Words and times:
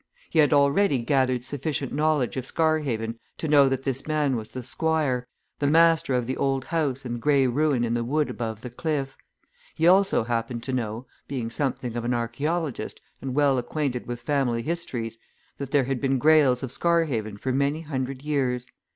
He 0.31 0.39
had 0.39 0.51
already 0.51 0.97
gathered 0.97 1.45
sufficient 1.45 1.93
knowledge 1.93 2.35
of 2.35 2.47
Scarhaven 2.47 3.19
to 3.37 3.47
know 3.47 3.69
that 3.69 3.83
this 3.83 4.07
man 4.07 4.35
was 4.35 4.49
the 4.49 4.63
Squire, 4.63 5.27
the 5.59 5.67
master 5.67 6.15
of 6.15 6.25
the 6.25 6.35
old 6.37 6.65
house 6.65 7.05
and 7.05 7.21
grey 7.21 7.45
ruin 7.45 7.83
in 7.83 7.93
the 7.93 8.03
wood 8.03 8.27
above 8.27 8.61
the 8.61 8.71
cliff; 8.71 9.15
he 9.75 9.85
also 9.87 10.23
happened 10.23 10.63
to 10.63 10.73
know, 10.73 11.05
being 11.27 11.51
something 11.51 11.95
of 11.95 12.03
an 12.03 12.15
archaeologist 12.15 12.99
and 13.21 13.35
well 13.35 13.59
acquainted 13.59 14.07
with 14.07 14.21
family 14.23 14.63
histories, 14.63 15.19
that 15.59 15.69
there 15.69 15.83
had 15.83 16.01
been 16.01 16.17
Greyles 16.17 16.63
of 16.63 16.71
Scarhaven 16.71 17.37
for 17.37 17.51
many 17.51 17.81
hundred 17.81 18.23
years. 18.23 18.65